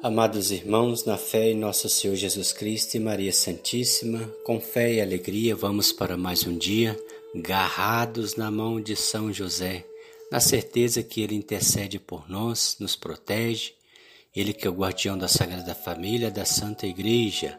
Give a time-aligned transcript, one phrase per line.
[0.00, 5.00] Amados irmãos, na fé em nosso Senhor Jesus Cristo e Maria Santíssima, com fé e
[5.00, 6.96] alegria vamos para mais um dia,
[7.34, 9.84] garrados na mão de São José,
[10.30, 13.72] na certeza que Ele intercede por nós, nos protege,
[14.36, 17.58] Ele que é o guardião da Sagrada Família, da Santa Igreja,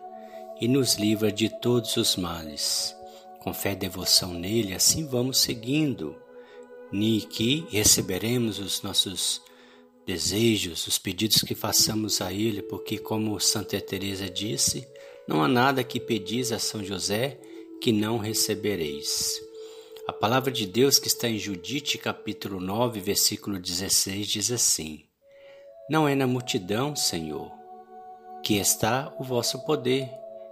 [0.61, 2.95] e nos livra de todos os males.
[3.41, 6.15] Com fé e devoção nele, assim vamos seguindo,
[6.93, 9.41] e que receberemos os nossos
[10.09, 14.87] desejos, os pedidos que façamos a Ele, porque, como Santa Teresa disse,
[15.27, 17.39] não há nada que pedis a São José
[17.79, 19.39] que não recebereis.
[20.07, 25.05] A palavra de Deus que está em Judite, capítulo 9, versículo 16, diz assim:
[25.87, 27.51] Não é na multidão, Senhor,
[28.43, 30.09] que está o vosso poder,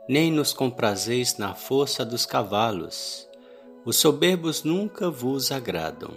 [0.08, 3.28] nem nos comprazeis na força dos cavalos.
[3.84, 6.14] Os soberbos nunca vos agradam,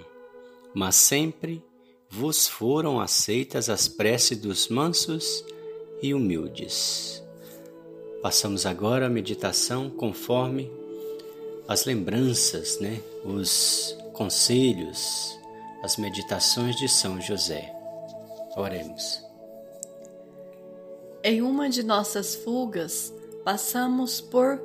[0.75, 1.65] mas sempre
[2.11, 5.45] vos foram aceitas as preces dos mansos
[6.03, 7.23] e humildes.
[8.21, 10.71] Passamos agora a meditação conforme
[11.69, 15.39] as lembranças, né, os conselhos,
[15.85, 17.73] as meditações de São José.
[18.57, 19.25] Oremos.
[21.23, 24.61] Em uma de nossas fugas, passamos por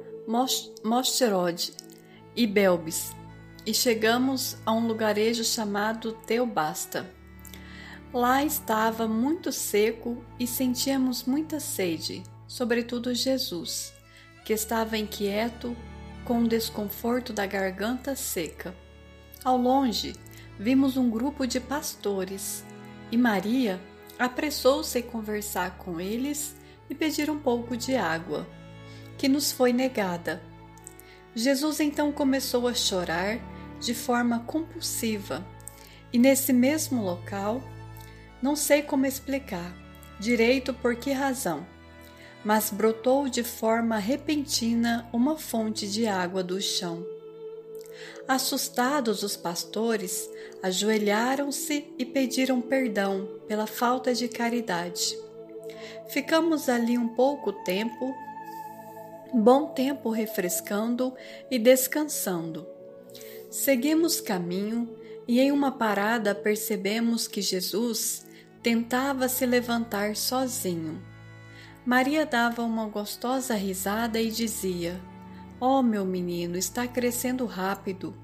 [0.84, 1.74] Mosterode
[2.36, 3.12] e Belbis
[3.66, 7.06] e chegamos a um lugarejo chamado Teobasta.
[8.16, 13.94] Lá estava muito seco e sentíamos muita sede, sobretudo Jesus,
[14.46, 15.76] que estava inquieto
[16.24, 18.74] com o desconforto da garganta seca.
[19.44, 20.16] Ao longe,
[20.58, 22.64] vimos um grupo de pastores
[23.12, 23.82] e Maria
[24.18, 26.56] apressou-se a conversar com eles
[26.90, 28.48] e pedir um pouco de água,
[29.18, 30.42] que nos foi negada.
[31.36, 33.40] Jesus então começou a chorar
[33.82, 35.46] de forma compulsiva
[36.14, 37.62] e nesse mesmo local
[38.46, 39.76] não sei como explicar
[40.20, 41.66] direito por que razão,
[42.44, 47.04] mas brotou de forma repentina uma fonte de água do chão.
[48.28, 50.30] Assustados, os pastores
[50.62, 55.18] ajoelharam-se e pediram perdão pela falta de caridade.
[56.08, 58.14] Ficamos ali um pouco tempo,
[59.34, 61.16] bom tempo refrescando
[61.50, 62.68] e descansando.
[63.50, 64.96] Seguimos caminho
[65.28, 68.24] e em uma parada percebemos que Jesus
[68.66, 71.00] tentava se levantar sozinho.
[71.86, 75.00] Maria dava uma gostosa risada e dizia:
[75.60, 78.16] Oh, meu menino, está crescendo rápido,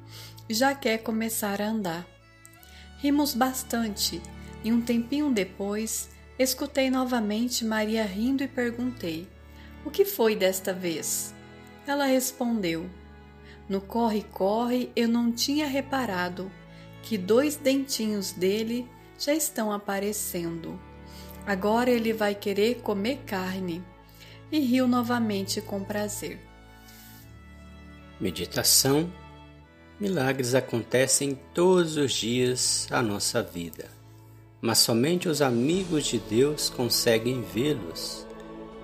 [0.50, 2.08] já quer começar a andar.
[2.98, 4.20] Rimos bastante
[4.64, 6.10] e um tempinho depois
[6.40, 9.30] escutei novamente Maria rindo e perguntei:
[9.86, 11.36] O que foi desta vez?
[11.86, 12.90] Ela respondeu:
[13.70, 16.52] No corre-corre eu não tinha reparado
[17.04, 18.90] que dois dentinhos dele
[19.22, 20.80] já estão aparecendo.
[21.46, 23.84] Agora ele vai querer comer carne.
[24.52, 26.40] E riu novamente com prazer.
[28.20, 29.12] Meditação.
[30.00, 33.88] Milagres acontecem todos os dias da nossa vida,
[34.60, 38.26] mas somente os amigos de Deus conseguem vê-los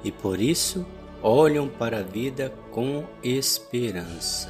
[0.03, 0.85] e por isso
[1.23, 4.47] olham para a vida com esperança.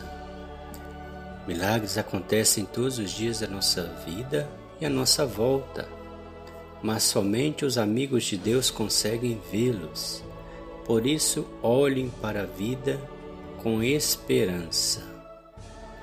[1.48, 4.50] Milagres acontecem todos os dias da nossa vida
[4.80, 5.88] e à nossa volta,
[6.82, 10.24] mas somente os amigos de Deus conseguem vê-los.
[10.86, 13.00] Por isso, olhem para a vida
[13.62, 15.04] com esperança.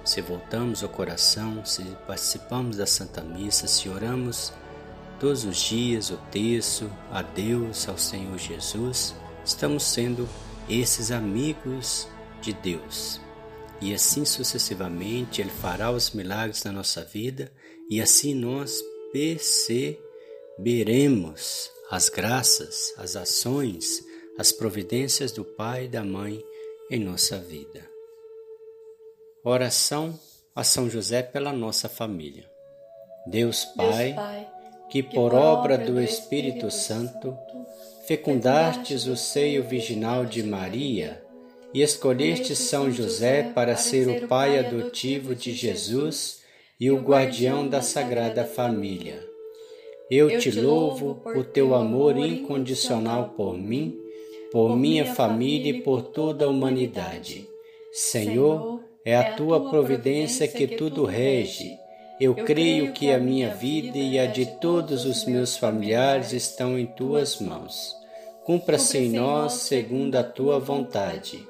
[0.05, 4.53] Se voltamos ao coração, se participamos da Santa Missa, se oramos
[5.19, 9.15] todos os dias o texto a Deus, ao Senhor Jesus,
[9.45, 10.29] estamos sendo
[10.69, 12.07] esses amigos
[12.43, 13.21] de Deus.
[13.81, 17.51] E assim sucessivamente Ele fará os milagres na nossa vida
[17.91, 24.03] e assim nós perceberemos as graças, as ações,
[24.39, 26.43] as providências do Pai e da Mãe
[26.91, 27.87] em nossa vida.
[29.45, 30.19] Oração
[30.55, 32.51] a São José pela nossa família.
[33.27, 34.55] Deus Pai, Deus Pai
[34.95, 37.37] que por obra do Espírito Santo
[38.07, 41.21] fecundastes o seio virginal de Maria
[41.73, 46.44] e escolheste São José para ser o pai adotivo de Jesus
[46.79, 49.23] e o guardião da Sagrada Família.
[50.11, 53.99] Eu te louvo por teu amor incondicional por mim,
[54.53, 57.49] por minha família e por toda a humanidade.
[57.93, 61.79] Senhor, é a tua providência que tudo rege.
[62.21, 66.87] Eu creio que a minha vida e a de todos os meus familiares estão em
[66.87, 67.95] tuas mãos.
[68.45, 71.47] Cumpra-se em nós segundo a tua vontade.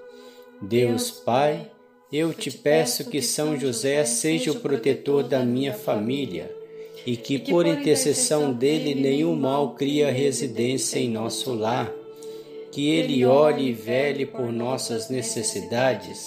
[0.63, 1.71] Deus Pai,
[2.17, 6.49] eu te peço que São José seja o protetor da minha família
[7.05, 11.93] e que por intercessão dele nenhum mal cria residência em nosso lar.
[12.71, 16.25] Que ele olhe e vele por nossas necessidades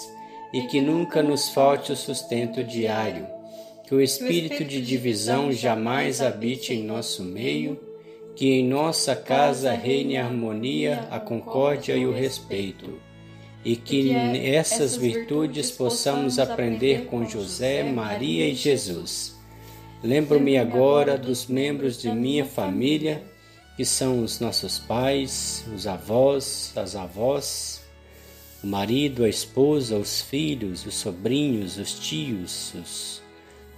[0.53, 3.25] e que nunca nos falte o sustento diário.
[3.85, 7.79] Que o espírito de divisão jamais habite em nosso meio.
[8.35, 13.06] Que em nossa casa reine a harmonia, a concórdia e o respeito
[13.67, 19.35] e que nessas virtudes possamos aprender com José, Maria e Jesus.
[20.01, 23.21] Lembro-me agora dos membros de minha família,
[23.75, 27.81] que são os nossos pais, os avós, as avós,
[28.63, 33.21] o marido, a esposa, os filhos, os sobrinhos, os tios, os,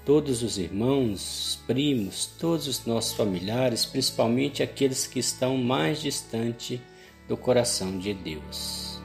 [0.06, 6.80] todos os irmãos, os primos, todos os nossos familiares, principalmente aqueles que estão mais distante
[7.28, 8.99] do coração de Deus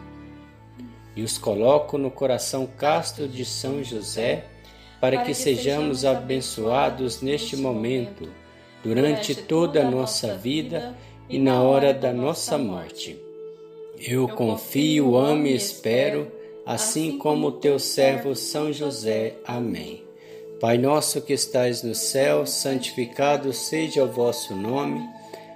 [1.16, 4.44] e os coloco no coração casto de São José,
[5.00, 8.28] para que sejamos abençoados neste momento,
[8.82, 10.94] durante toda a nossa vida
[11.28, 13.16] e na hora da nossa morte.
[13.98, 16.30] Eu confio, amo e espero,
[16.66, 19.34] assim como o teu servo São José.
[19.46, 20.02] Amém.
[20.60, 25.00] Pai nosso que estais no céu, santificado seja o vosso nome.